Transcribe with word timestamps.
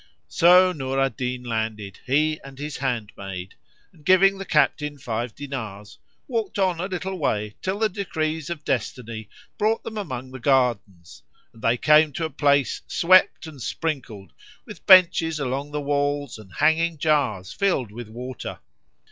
So 0.29 0.71
Nur 0.71 0.99
al 0.99 1.11
Din 1.11 1.43
landed, 1.43 1.99
he 2.07 2.39
and 2.43 2.57
his 2.57 2.77
handmaid 2.77 3.53
and, 3.93 4.03
giving 4.03 4.39
the 4.39 4.45
captain 4.45 4.97
five 4.97 5.35
dinars, 5.35 5.99
walked 6.27 6.57
on 6.57 6.79
a 6.79 6.87
little 6.87 7.19
way 7.19 7.53
till 7.61 7.77
the 7.77 7.87
decrees 7.87 8.49
of 8.49 8.65
Destiny 8.65 9.29
brought 9.59 9.83
them 9.83 9.99
among 9.99 10.31
the 10.31 10.39
gardens, 10.39 11.21
and 11.53 11.61
they 11.61 11.77
came 11.77 12.13
to 12.13 12.25
a 12.25 12.31
place 12.31 12.81
swept 12.87 13.45
and 13.45 13.61
sprinkled, 13.61 14.33
with 14.65 14.83
benches 14.87 15.39
along 15.39 15.69
the 15.69 15.79
walls 15.81 16.39
and 16.39 16.51
hanging 16.55 16.97
jars 16.97 17.53
filled 17.53 17.91
with 17.91 18.09
water. 18.09 18.57